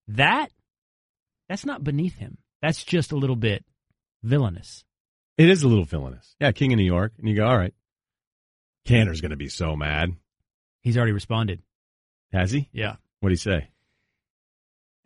[0.09, 0.49] That,
[1.47, 2.37] that's not beneath him.
[2.61, 3.65] That's just a little bit
[4.23, 4.83] villainous.
[5.37, 6.35] It is a little villainous.
[6.39, 7.13] Yeah, King of New York.
[7.17, 7.73] And you go, all right.
[8.85, 10.15] Kanter's going to be so mad.
[10.81, 11.61] He's already responded.
[12.33, 12.69] Has he?
[12.71, 12.95] Yeah.
[13.19, 13.67] What did he say?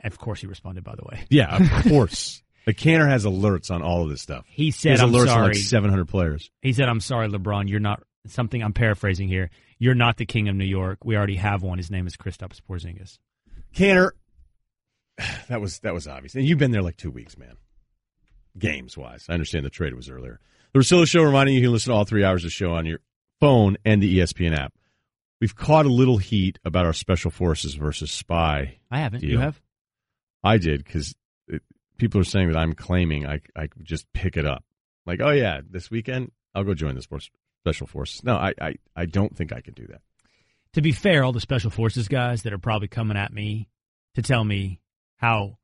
[0.03, 0.83] Of course, he responded.
[0.83, 1.25] By the way.
[1.29, 2.41] Yeah, of course.
[2.65, 4.45] But Kanter has alerts on all of this stuff.
[4.47, 6.51] He said, has "I'm alerts on sorry." like 700 players.
[6.61, 7.69] He said, "I'm sorry, LeBron.
[7.69, 8.61] You're not something.
[8.61, 9.49] I'm paraphrasing here.
[9.77, 10.99] You're not the king of New York.
[11.03, 11.77] We already have one.
[11.77, 13.17] His name is Kristaps Porzingis."
[13.75, 14.11] Kanter,
[15.49, 16.35] that was that was obvious.
[16.35, 17.57] And you've been there like two weeks, man.
[18.57, 20.39] Games wise, I understand the trade was earlier.
[20.73, 22.73] The Russillo Show reminding you you can listen to all three hours of the show
[22.73, 22.99] on your
[23.45, 24.73] phone and the ESPN app.
[25.39, 28.77] We've caught a little heat about our special forces versus spy.
[28.89, 29.21] I haven't.
[29.21, 29.31] deal.
[29.31, 29.62] You have?
[30.43, 31.13] I did because
[31.97, 34.63] people are saying that I'm claiming I I could just pick it up.
[35.05, 37.29] Like, oh yeah, this weekend I'll go join the sports
[37.62, 38.23] special forces.
[38.23, 40.01] No, I I, I don't think I can do that.
[40.73, 43.69] To be fair, all the special forces guys that are probably coming at me
[44.15, 44.81] to tell me
[45.17, 45.58] how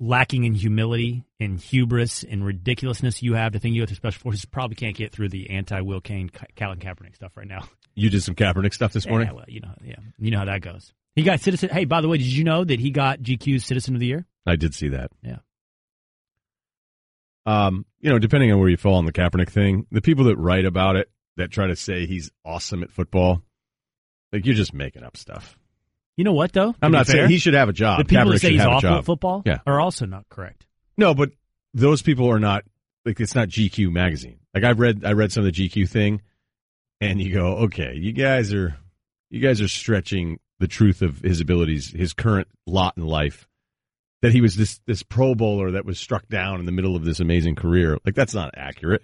[0.00, 4.20] lacking in humility and hubris and ridiculousness you have to think you have the special
[4.20, 7.68] forces probably can't get through the anti Will Cain, Colin Kaepernick stuff right now.
[7.96, 9.28] You did some Kaepernick stuff this morning.
[9.28, 10.92] Yeah, well, you know, yeah, you know how that goes.
[11.14, 11.68] He got citizen.
[11.68, 14.26] Hey, by the way, did you know that he got GQ's Citizen of the Year?
[14.44, 15.12] I did see that.
[15.22, 15.36] Yeah.
[17.46, 20.36] Um, you know, depending on where you fall on the Kaepernick thing, the people that
[20.36, 23.42] write about it that try to say he's awesome at football,
[24.32, 25.56] like you're just making up stuff.
[26.16, 26.74] You know what though?
[26.80, 27.98] I'm not fair, saying he should have a job.
[27.98, 29.58] The people Kaepernick that say he's awful at football Yeah.
[29.66, 30.66] are also not correct.
[30.96, 31.30] No, but
[31.72, 32.64] those people are not
[33.04, 34.38] like it's not GQ magazine.
[34.54, 36.22] Like I've read I read some of the GQ thing
[37.00, 38.76] and you go, "Okay, you guys are
[39.30, 43.48] you guys are stretching the truth of his abilities, his current lot in life
[44.22, 47.04] that he was this this pro bowler that was struck down in the middle of
[47.04, 47.98] this amazing career.
[48.06, 49.02] Like that's not accurate."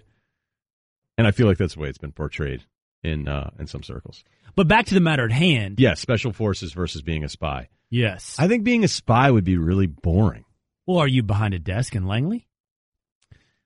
[1.17, 2.63] And I feel like that's the way it's been portrayed
[3.03, 4.23] in uh in some circles.
[4.55, 5.79] But back to the matter at hand.
[5.79, 7.69] Yeah, special forces versus being a spy.
[7.89, 8.35] Yes.
[8.39, 10.45] I think being a spy would be really boring.
[10.85, 12.47] Well, are you behind a desk in Langley,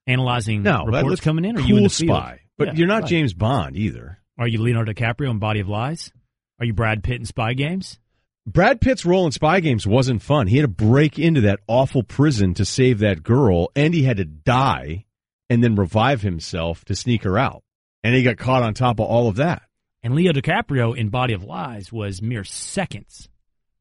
[0.07, 1.55] analyzing No, reports coming in?
[1.57, 2.09] Or cool you in the field?
[2.17, 3.09] spy, but Yeah, you're not right.
[3.09, 4.19] James Bond either.
[4.37, 6.11] Are you Leonardo DiCaprio in Body of Lies?
[6.59, 7.99] Are you Brad Pitt in Spy Games?
[8.47, 10.47] Brad Pitt's role in Spy Games wasn't fun.
[10.47, 14.17] He had to break into that awful prison to save that girl, and he had
[14.17, 15.05] to die
[15.49, 17.63] and then revive himself to sneak her out.
[18.05, 19.63] And he got caught on top of all of that.
[20.03, 23.29] And Leo DiCaprio in Body of Lies was mere seconds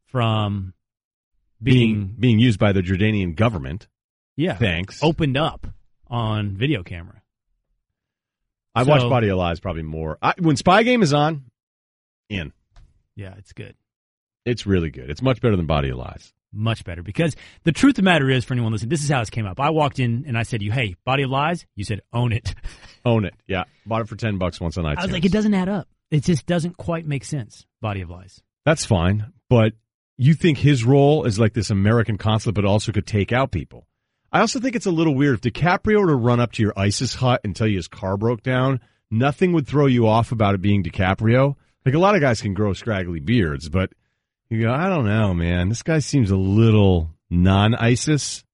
[0.06, 0.72] from
[1.62, 3.86] being, Being being used by the Jordanian government.
[4.34, 5.02] yeah Thanks.
[5.02, 5.66] opened up
[6.08, 7.20] on video camera.
[8.74, 10.16] I So- watched Body of Lies probably more.
[10.22, 11.44] I, when Spy Game is on,
[12.30, 12.52] in.
[13.16, 13.74] Yeah, it's good.
[14.46, 15.10] It's really good.
[15.10, 16.32] It's much better than Body of Lies.
[16.54, 19.20] Much better because the truth of the matter is, for anyone listening, this is how
[19.20, 19.60] this came up.
[19.60, 22.54] I walked in and I said, "You, hey, Body of Lies." You said, "Own it."
[23.04, 23.34] Own it.
[23.46, 23.64] Yeah.
[23.86, 24.98] Bought it for 10 bucks once on iTunes.
[24.98, 25.88] I was like, "It doesn't add up.
[26.10, 28.40] It just doesn't quite make sense." Body of Lies.
[28.64, 29.74] That's fine, but
[30.16, 33.86] you think his role is like this American consulate, but also could take out people.
[34.32, 36.72] I also think it's a little weird if DiCaprio were to run up to your
[36.76, 38.80] ISIS hut and tell you his car broke down.
[39.10, 41.54] Nothing would throw you off about it being DiCaprio.
[41.84, 43.92] Like a lot of guys can grow scraggly beards, but
[44.50, 45.68] you go, I don't know, man.
[45.68, 48.44] This guy seems a little non-ISIS.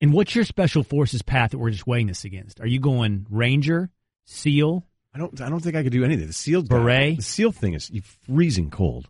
[0.00, 2.60] And what's your special forces path that we're just weighing this against?
[2.60, 3.90] Are you going Ranger,
[4.26, 4.84] SEAL?
[5.14, 5.40] I don't.
[5.40, 6.26] I don't think I could do anything.
[6.26, 7.16] The seal Beret?
[7.16, 7.90] The seal thing is
[8.26, 9.08] freezing cold.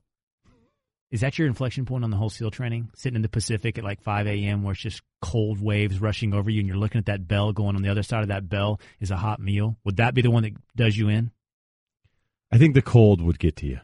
[1.11, 2.91] Is that your inflection point on the whole SEAL training?
[2.97, 4.63] Sitting in the Pacific at like 5 a.m.
[4.65, 7.77] where it's just cold waves rushing over you and you're looking at that bell going
[7.77, 9.77] on the other side of that bell is a hot meal.
[9.85, 11.31] Would that be the one that does you in?
[12.51, 13.79] I think the cold would get to you.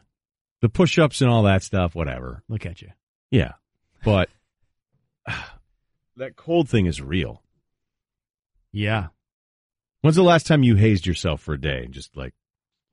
[0.61, 2.43] The push-ups and all that stuff, whatever.
[2.47, 2.89] Look at you.
[3.31, 3.53] Yeah,
[4.03, 4.29] but
[6.17, 7.41] that cold thing is real.
[8.71, 9.07] Yeah.
[10.01, 12.33] When's the last time you hazed yourself for a day and just like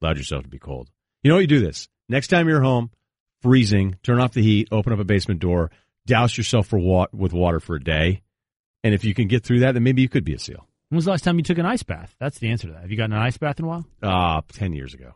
[0.03, 0.91] allowed yourself to be cold?
[1.23, 1.41] You know what?
[1.43, 2.91] You do this next time you're home,
[3.43, 3.97] freezing.
[4.03, 4.69] Turn off the heat.
[4.73, 5.71] Open up a basement door.
[6.07, 8.23] Douse yourself for wa- with water for a day,
[8.83, 10.67] and if you can get through that, then maybe you could be a seal.
[10.89, 12.15] When was the last time you took an ice bath?
[12.19, 12.83] That's the answer to that.
[12.83, 13.87] Have you gotten an ice bath in a while?
[14.03, 15.13] Uh, 10 years ago.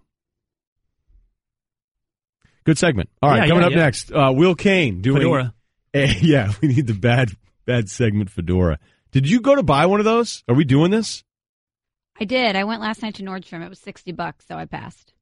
[2.65, 3.11] Good segment.
[3.21, 3.79] All right, Yeah, coming yeah, up yeah.
[3.79, 5.55] next, uh, Will Cain doing Fedora.
[5.95, 7.31] Eh, yeah, we need the bad
[7.67, 8.79] bad segment fedora.
[9.11, 10.43] Did you go to buy one of those?
[10.49, 11.23] Are we doing this?
[12.19, 12.57] I did.
[12.57, 13.63] I went last night to Nordstrom.
[13.63, 15.13] It was 60 bucks, so I passed.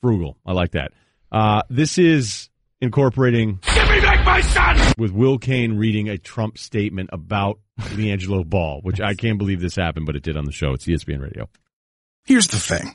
[0.00, 0.36] Frugal.
[0.46, 0.92] I like that.
[1.32, 4.92] Uh, this is incorporating Give me back my son!
[4.96, 9.74] with Will Cain reading a Trump statement about LiAngelo Ball, which I can't believe this
[9.74, 10.72] happened, but it did on the show.
[10.72, 11.48] It's ESPN Radio.
[12.26, 12.94] Here's the thing.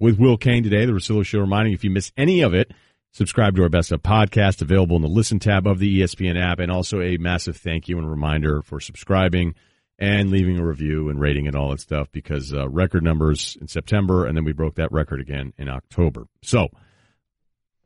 [0.00, 0.84] With Will Cain today.
[0.86, 2.72] The Russillo Show reminding you if you miss any of it,
[3.12, 6.58] subscribe to our Best of podcast available in the Listen tab of the ESPN app,
[6.58, 9.54] and also a massive thank you and reminder for subscribing
[9.98, 13.68] and leaving a review and rating and all that stuff because uh, record numbers in
[13.68, 16.24] September, and then we broke that record again in October.
[16.42, 16.68] So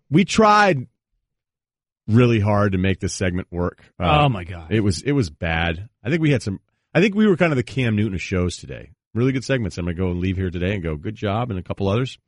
[0.09, 0.87] we tried
[2.07, 3.83] really hard to make this segment work.
[3.99, 4.71] Uh, Oh, my God.
[4.71, 5.89] it was it was bad.
[6.05, 6.61] I think we had some.
[6.95, 8.91] I think we were kind of the Cam Newton of shows today.
[9.15, 9.79] Really good segments.
[9.79, 12.19] I'm gonna go and leave here today and go good job, and a couple others.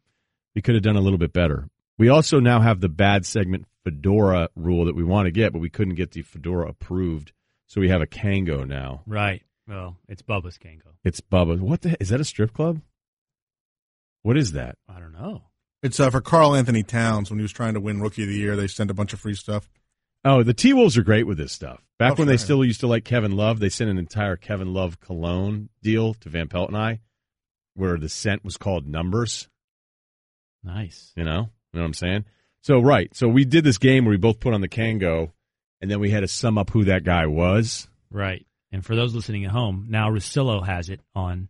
[0.54, 1.68] We could have done a little bit better.
[1.98, 5.58] We also now have the bad segment Fedora rule that we want to get, but
[5.58, 7.32] we couldn't get the Fedora approved,
[7.66, 9.02] so we have a Kangol now.
[9.06, 9.42] Right.
[9.66, 10.94] Well, it's Bubba's Kangol.
[11.02, 11.58] It's Bubba.
[11.58, 11.96] What the?
[12.00, 12.80] Is that a strip club?
[14.22, 14.76] What is that?
[14.88, 15.42] I don't know.
[15.82, 18.56] It's uh, for Karl-Anthony Towns when he was trying to win Rookie of the Year.
[18.56, 19.68] They sent a bunch of free stuff.
[20.28, 21.80] Oh, the T Wolves are great with this stuff.
[22.00, 24.74] Back Oh, when they still used to like Kevin Love, they sent an entire Kevin
[24.74, 26.98] Love cologne deal to Van Pelt and I,
[27.74, 29.48] where the scent was called Numbers.
[30.64, 31.12] Nice.
[31.14, 32.24] You know, you know what I'm saying?
[32.62, 35.30] So right, so we did this game where we both put on the Kangol,
[35.80, 37.86] and then we had to sum up who that guy was.
[38.10, 38.44] Right.
[38.72, 41.48] And for those listening at home, now Russillo has it on.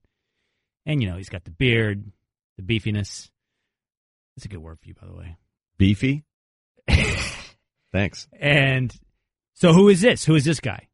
[0.85, 2.13] And, you know, he's got the beard,
[2.59, 3.31] the beefiness.
[4.37, 5.37] That's a good word for you, by the way.
[5.79, 6.25] Beefy.
[7.97, 8.29] Thanks.
[8.39, 8.95] And
[9.55, 10.25] so who is this?
[10.25, 10.89] Who is this guy?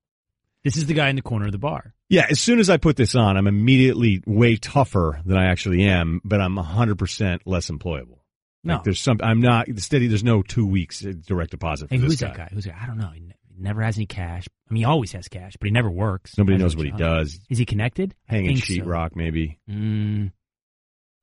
[0.62, 1.95] This is the guy in the corner of the bar.
[2.09, 5.83] Yeah, as soon as I put this on, I'm immediately way tougher than I actually
[5.85, 8.19] am, but I'm 100% less employable.
[8.62, 8.75] No.
[8.75, 10.07] Like there's some, I'm not steady.
[10.07, 12.29] There's no two weeks direct deposit for Hey, this who's guy.
[12.29, 12.49] that guy?
[12.53, 12.77] Who's that?
[12.81, 13.11] I don't know.
[13.12, 13.25] He
[13.59, 14.47] never has any cash.
[14.71, 16.38] I mean, he always has cash, but he never works.
[16.38, 17.41] Nobody knows what he does.
[17.51, 18.15] Is he connected?
[18.27, 18.73] Hanging think so.
[18.75, 19.59] sheetrock, maybe.
[19.69, 20.31] Mm,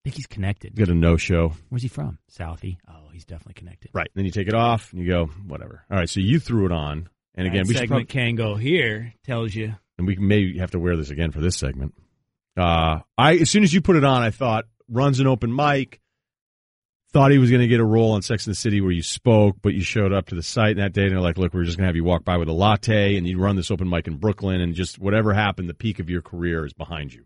[0.10, 0.76] think he's connected.
[0.76, 1.54] Get a no show.
[1.70, 2.18] Where's he from?
[2.32, 2.78] Southie.
[2.88, 3.92] Oh, he's definitely connected.
[3.94, 4.10] Right.
[4.16, 5.84] Then you take it off and you go, whatever.
[5.90, 6.10] All right.
[6.10, 7.10] So you threw it on.
[7.36, 9.14] And again, That we segment probably, can go here.
[9.24, 9.76] Tells you.
[9.98, 11.94] and we may have to wear this again for this segment.
[12.58, 16.02] Uh, I, as soon as you put it on, I thought runs an open mic.
[17.12, 19.02] Thought he was going to get a role on Sex and the City where you
[19.02, 21.64] spoke, but you showed up to the site that day and they're like, look, we're
[21.64, 23.90] just going to have you walk by with a latte and you run this open
[23.90, 27.26] mic in Brooklyn and just whatever happened, the peak of your career is behind you.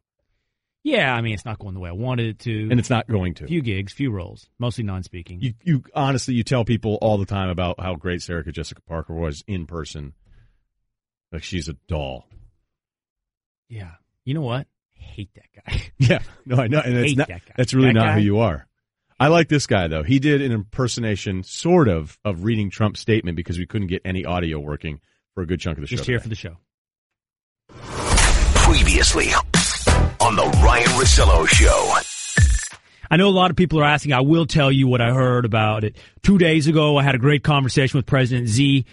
[0.84, 2.68] Yeah, I mean, it's not going the way I wanted it to.
[2.70, 3.48] And it's not going to.
[3.48, 5.40] Few gigs, few roles, mostly non-speaking.
[5.42, 9.14] You, you honestly, you tell people all the time about how great Sarah Jessica Parker
[9.14, 10.14] was in person.
[11.32, 12.28] Like she's a doll.
[13.70, 13.92] yeah.
[14.26, 14.68] You know what?
[14.98, 15.82] I hate that guy.
[15.98, 17.54] Yeah, no, I know, and it's Hate not, that guy.
[17.56, 18.14] that's really That not guy?
[18.16, 18.68] who you are.
[19.20, 20.04] I like this guy though.
[20.04, 24.26] He did an impersonation, sort of, of reading Trump's statement because we couldn't get any
[24.26, 25.00] audio working
[25.34, 25.96] for a good chunk of the show.
[25.96, 26.24] Just here today.
[26.24, 26.58] for the show.
[28.56, 29.30] Previously
[30.24, 31.98] on the Ryen Russillo Show.
[33.12, 34.14] I know a lot of people are asking.
[34.14, 35.98] I will tell you what I heard about it.
[36.24, 38.86] Two days ago, I had a great conversation with President Z.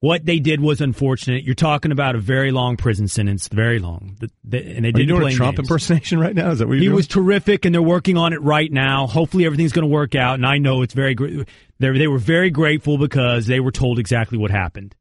[0.00, 1.42] What they did was unfortunate.
[1.42, 4.16] You're talking about a very long prison sentence, very long.
[4.20, 5.68] The- the- and they Are didn't doing play a Trump names.
[5.68, 6.50] impersonation right now?
[6.50, 6.96] Is that what you're He doing?
[6.96, 9.06] was terrific, and they're working on it right now.
[9.06, 10.34] Hopefully, everything's going to work out.
[10.34, 11.48] And I know it's very great.
[11.80, 14.94] They they were very grateful because they were told exactly what happened.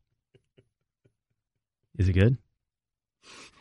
[1.97, 2.37] Is it good?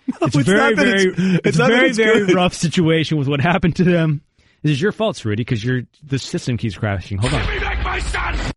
[0.22, 2.34] it's a it's very, not very, it's- it's, it's not very, it's very good.
[2.36, 4.22] rough situation with what happened to them.
[4.62, 7.18] This is your fault, Rudy, because your the system keeps crashing.
[7.18, 8.52] Hold on.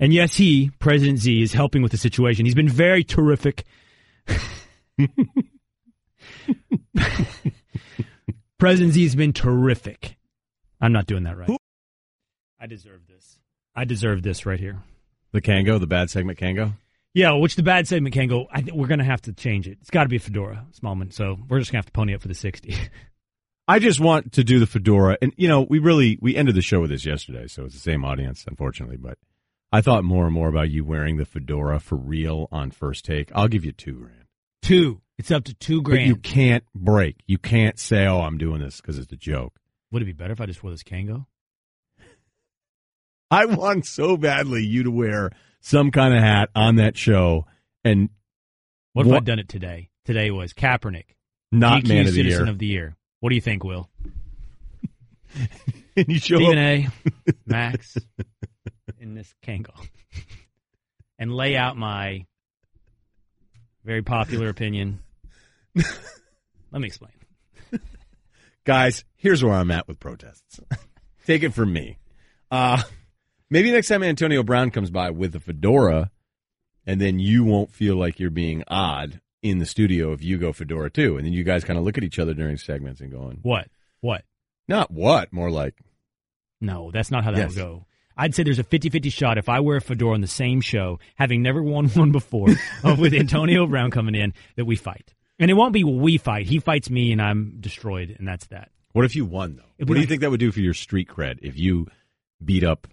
[0.00, 2.44] And yes, he, President Z, is helping with the situation.
[2.46, 3.64] He's been very terrific.
[8.58, 10.16] President Z has been terrific.
[10.80, 11.50] I'm not doing that right.
[12.60, 13.38] I deserve this.
[13.74, 14.82] I deserve this right here.
[15.32, 16.72] the Kangol, the bad segment Kangol.
[17.14, 18.46] Yeah, which the bad segment can go.
[18.52, 19.78] I think we're going to have to change it.
[19.80, 21.12] It's got to be a fedora, Smallman.
[21.12, 22.74] So we're just going to have to pony up for the 60.
[23.68, 26.62] I just want to do the fedora, and you know, we really we ended the
[26.62, 28.96] show with this yesterday, so it's the same audience, unfortunately.
[28.96, 29.18] But
[29.70, 33.30] I thought more and more about you wearing the fedora for real on first take.
[33.34, 34.24] I'll give you two grand.
[34.62, 35.02] two.
[35.18, 36.00] It's up to two grand.
[36.00, 37.16] But you can't break.
[37.26, 40.32] You can't say, "Oh, I'm doing this because it's a joke." Would it be better
[40.32, 41.26] if I just wore this Kangol?
[43.30, 47.46] I want so badly you to wear some kind of hat on that show
[47.84, 48.08] and
[48.92, 49.90] What if What- I'd done it today?
[50.04, 51.14] Today was Kaepernick,
[51.52, 52.50] not GQ man of the Citizen year.
[52.52, 52.96] of the Year.
[53.20, 53.88] What do you think, Will?
[55.96, 56.64] and you show Stephen up.
[56.64, 56.88] A.
[57.46, 57.98] Max
[58.98, 59.86] in this Kangol,
[61.18, 62.24] and lay out my
[63.84, 65.00] very popular opinion.
[65.74, 67.12] Let me explain.
[68.64, 70.60] Guys, here's where I'm at with protests.
[71.26, 71.98] Take it from me.
[72.50, 72.82] Uh,
[73.50, 76.10] maybe next time Antonio Brown comes by with a fedora,
[76.86, 80.52] and then you won't feel like you're being odd in the studio if you go
[80.52, 81.16] fedora too.
[81.16, 83.68] And then you guys kind of look at each other during segments and going, What?
[84.00, 84.24] What?
[84.66, 85.74] not what, more like,
[86.60, 87.48] No, that's not how that Yes.
[87.54, 87.84] would go.
[88.16, 90.98] I'd say there's a 50-50 shot if I wear a fedora on the same show,
[91.14, 92.48] having never worn one before,
[92.98, 95.14] with Antonio Brown coming in, that we fight.
[95.38, 96.46] And it won't be we fight.
[96.46, 98.70] He fights me, and I'm destroyed, and that's that.
[98.92, 99.84] what if you won though?
[99.86, 101.86] What do you think that would do for your street cred if you
[102.44, 102.88] beat up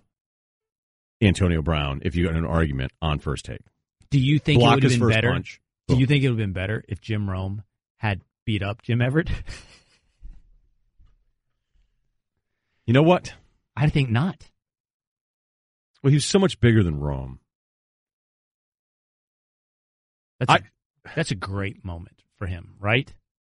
[1.26, 3.62] Antonio Brown if you got in an argument on first take?
[4.12, 5.32] Do you think Block it would have been better?
[5.32, 5.60] punch.
[5.88, 7.64] Do you think it would have been better if Jim Rome
[7.98, 9.30] had beat up Jim Everett?
[12.86, 13.34] You know what?
[13.76, 14.50] I think not.
[16.04, 17.40] Well, he was so much bigger than Rome.
[20.40, 20.62] That's I- a,
[21.16, 23.12] that's a great moment for him, right?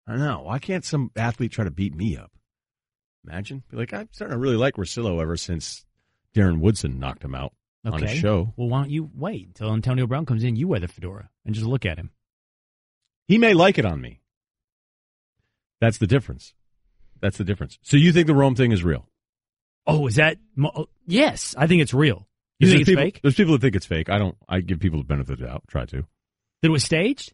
[0.07, 0.43] I know.
[0.43, 2.31] Why can't some athlete try to beat me up?
[3.25, 3.63] Imagine.
[3.69, 5.83] Be like, I'm starting to really like Russillo ever since
[6.37, 8.11] Darren Woodson knocked him out on Okay.
[8.11, 8.53] his show.
[8.55, 10.55] Well, why don't you wait until Antonio Brown comes in?
[10.55, 12.11] You wear the fedora and just look at him.
[13.27, 14.21] He may like it on me.
[15.81, 16.53] That's the difference.
[17.21, 17.79] That's the difference.
[17.81, 19.07] So you think the Rome thing is real?
[19.87, 20.37] Oh, is that?
[20.55, 22.27] mo- oh, Yes, I think it's real.
[22.59, 23.19] You think it's people, fake?
[23.21, 24.09] There's people that think it's fake.
[24.09, 24.35] I don't.
[24.49, 25.63] I give people the benefit of the doubt.
[25.67, 25.97] Try to.
[26.61, 27.33] That it was staged,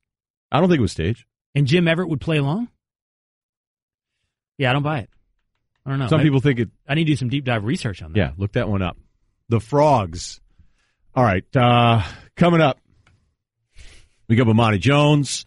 [0.51, 1.26] I don't think it was staged.
[1.56, 2.68] and Jim Everett would play along.
[4.58, 5.10] Yeah, I don't buy it.
[5.86, 6.07] I don't know.
[6.07, 6.69] Some I- people think it.
[6.88, 8.17] I need to do some deep dive research on that.
[8.19, 8.97] Yeah, look that one up.
[9.49, 10.39] The frogs.
[11.15, 12.01] All right, uh,
[12.36, 12.79] coming up,
[14.27, 15.45] we got Bomani Jones.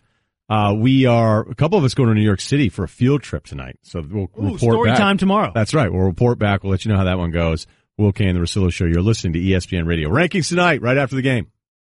[0.48, 3.22] Uh, we are a couple of us going to New York City for a field
[3.22, 4.98] trip tonight, so we'll Ooh, report story back.
[4.98, 5.50] time tomorrow.
[5.52, 5.92] That's right.
[5.92, 6.62] We'll report back.
[6.62, 7.66] We'll let you know how that one goes.
[7.98, 8.84] Will Cain, the Russillo Show.
[8.84, 10.08] You're listening to ESPN Radio.
[10.10, 11.48] Rankings tonight, right after the game.